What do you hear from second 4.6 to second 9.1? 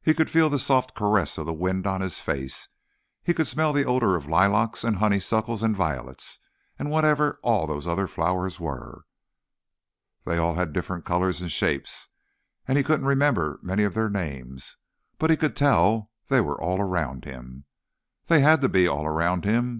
and honeysuckles and violets and whatever all those other flowers were.